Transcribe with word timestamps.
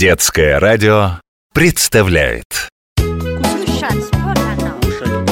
Детское 0.00 0.58
радио 0.58 1.20
представляет 1.52 2.46
Кушать 2.96 4.10
подано. 4.10 4.80
Кушать 4.80 5.26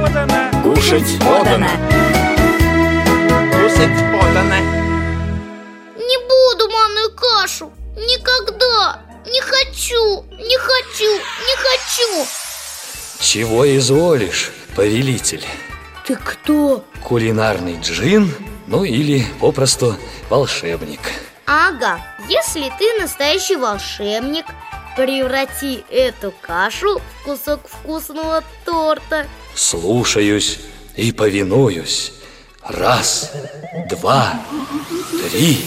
подано. 0.00 0.38
Кушать 0.62 1.18
подано. 1.20 1.68
Кушать 3.52 3.98
подано. 4.10 4.58
Не 5.98 6.18
буду 6.26 6.70
манную 6.70 7.14
кашу. 7.14 7.70
Никогда. 7.94 9.02
Не 9.26 9.42
хочу. 9.42 10.24
Не 10.30 10.56
хочу. 10.56 11.10
Не 11.44 11.56
хочу. 11.58 12.26
Чего 13.20 13.76
изволишь, 13.76 14.50
повелитель? 14.74 15.44
Ты 16.06 16.16
кто? 16.16 16.86
Кулинарный 17.02 17.78
джин, 17.82 18.34
ну 18.66 18.82
или 18.82 19.26
попросту 19.40 19.98
волшебник 20.30 21.00
Ага, 21.46 22.00
если 22.28 22.72
ты 22.78 23.00
настоящий 23.00 23.56
волшебник, 23.56 24.46
преврати 24.96 25.84
эту 25.90 26.32
кашу 26.40 26.98
в 26.98 27.24
кусок 27.24 27.68
вкусного 27.68 28.42
торта. 28.64 29.26
Слушаюсь 29.54 30.60
и 30.96 31.12
повинуюсь 31.12 32.12
Раз, 32.66 33.32
два, 33.90 34.40
три 35.28 35.64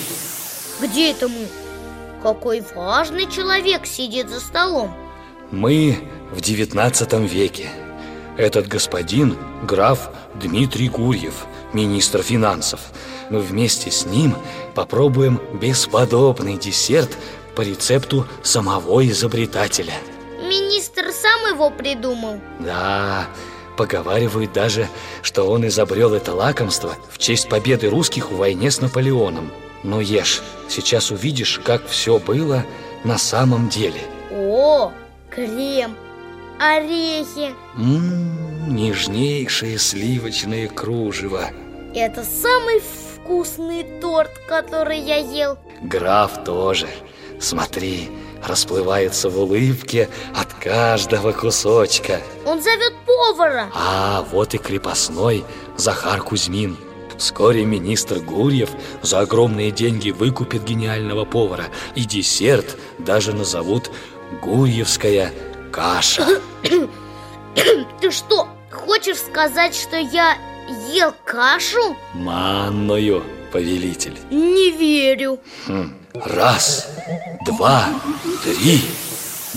Где 0.82 1.12
это 1.12 1.28
мы? 1.28 1.48
Какой 2.24 2.64
важный 2.74 3.30
человек 3.30 3.86
сидит 3.86 4.30
за 4.30 4.40
столом. 4.40 4.96
Мы 5.52 6.00
в 6.32 6.42
девятнадцатом 6.42 7.26
веке 7.26 7.70
Этот 8.38 8.68
господин 8.68 9.38
граф 9.64 10.10
Дмитрий 10.36 10.90
Гурьев, 10.90 11.46
министр 11.74 12.22
финансов. 12.22 12.80
Мы 13.30 13.40
вместе 13.40 13.92
с 13.92 14.06
ним 14.06 14.36
попробуем 14.76 15.40
бесподобный 15.60 16.58
десерт 16.58 17.18
по 17.56 17.62
рецепту 17.62 18.26
самого 18.44 19.06
изобретателя. 19.08 19.94
Министр 20.42 21.12
сам 21.12 21.54
его 21.54 21.70
придумал. 21.70 22.40
Да, 22.60 23.28
поговаривают 23.78 24.54
даже, 24.54 24.88
что 25.22 25.50
он 25.50 25.66
изобрел 25.68 26.14
это 26.14 26.34
лакомство 26.34 26.96
в 27.10 27.18
честь 27.18 27.50
победы 27.50 27.90
русских 27.90 28.32
в 28.32 28.38
войне 28.38 28.72
с 28.72 28.82
Наполеоном. 28.82 29.52
Но 29.84 30.02
ешь, 30.02 30.42
сейчас 30.70 31.12
увидишь, 31.12 31.60
как 31.64 31.88
все 31.88 32.20
было 32.20 32.66
на 33.04 33.18
самом 33.18 33.70
деле. 33.70 34.02
О, 34.32 34.92
крем, 35.30 35.96
орехи. 36.60 37.54
Ммм, 37.76 38.76
нежнейшее 38.76 39.78
сливочное 39.78 40.68
кружево 40.68 41.50
Это 41.94 42.24
самый 42.24 42.82
вкусный 42.82 43.84
торт, 44.02 44.32
который 44.48 45.00
я 45.00 45.18
ел. 45.18 45.58
Граф 45.82 46.44
тоже. 46.44 46.88
Смотри, 47.40 48.10
расплывается 48.44 49.30
в 49.30 49.40
улыбке 49.40 50.10
от 50.36 50.54
каждого 50.54 51.32
кусочка. 51.32 52.20
Он 52.46 52.62
зовет 52.62 52.94
повара. 53.06 53.70
А 53.74 54.26
вот 54.32 54.54
и 54.54 54.58
крепостной 54.58 55.44
Захар 55.76 56.22
Кузьмин. 56.22 56.78
Вскоре 57.18 57.66
министр 57.66 58.20
Гурьев 58.20 58.70
за 59.02 59.22
огромные 59.22 59.72
деньги 59.72 60.12
выкупит 60.12 60.64
гениального 60.64 61.26
повара. 61.26 61.66
И 61.96 62.06
десерт 62.06 62.78
даже 63.00 63.34
назовут 63.34 63.90
Гурьевская 64.42 65.32
каша 65.72 66.28
Ты 68.02 68.12
что, 68.12 68.48
хочешь 68.72 69.18
сказать, 69.18 69.76
что 69.76 69.98
я 69.98 70.38
ел 70.68 71.14
кашу? 71.26 71.96
Манную, 72.14 73.24
повелитель 73.52 74.18
Не 74.30 74.72
верю. 74.72 75.40
Хм, 75.68 75.94
Раз, 76.14 76.88
два, 77.46 77.86
три 78.44 78.84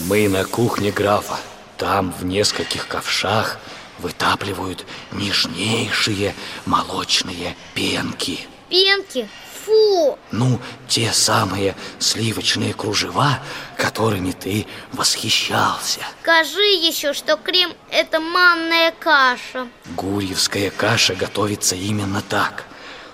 Мы 0.09 0.29
на 0.29 0.45
кухне 0.45 0.91
графа 0.91 1.37
Там 1.77 2.13
в 2.19 2.25
нескольких 2.25 2.87
ковшах 2.87 3.59
вытапливают 3.99 4.85
нежнейшие 5.13 6.35
молочные 6.67 7.57
пенки 7.75 8.41
Пенки? 8.69 9.29
Фу! 9.65 10.19
Ну, 10.33 10.59
те 10.89 11.13
самые 11.13 11.75
сливочные 11.99 12.73
кружева, 12.75 13.41
которыми 13.77 14.33
ты 14.33 14.67
восхищался 14.93 16.01
Скажи 16.23 16.63
еще, 16.63 17.13
что 17.13 17.37
крем– 17.37 17.73
это 17.91 18.21
манная 18.21 18.93
каша. 18.93 19.69
Гурьевская 19.97 20.71
каша 20.71 21.15
готовится 21.15 21.77
именно 21.77 22.23
так 22.23 22.65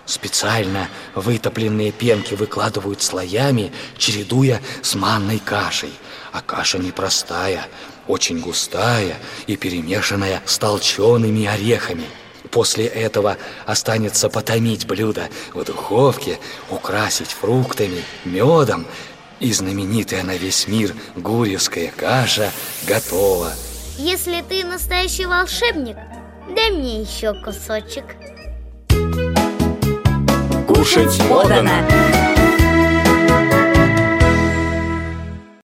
Специально 0.04 0.88
вытопленные 1.16 1.90
пенки 1.90 2.34
выкладывают 2.34 3.02
слоями, 3.02 3.72
чередуя 3.98 4.60
с 4.82 4.94
манной 4.94 5.40
кашей 5.40 5.92
А 6.32 6.42
каша 6.42 6.78
непростая, 6.78 7.66
очень 8.06 8.40
густая 8.40 9.16
и 9.48 9.56
перемешанная 9.56 10.42
с 10.46 10.58
толчеными 10.58 11.46
орехами 11.46 12.06
После 12.56 12.86
этого 12.86 13.36
останется 13.66 14.30
потомить 14.30 14.86
блюдо 14.86 15.28
в 15.52 15.62
духовке, 15.62 16.38
украсить 16.70 17.28
фруктами, 17.28 18.02
медом 18.24 18.86
И 19.40 19.52
знаменитая 19.52 20.22
на 20.22 20.38
весь 20.38 20.66
мир 20.66 20.94
гурьевская 21.16 21.92
каша 21.94 22.50
готова 22.88 23.52
Если 23.98 24.42
ты 24.48 24.64
настоящий 24.64 25.26
волшебник, 25.26 25.98
дай 26.48 26.70
мне 26.70 27.02
еще 27.02 27.34
кусочек. 27.44 28.06
Кушать 30.66 31.20
подано. 31.28 32.15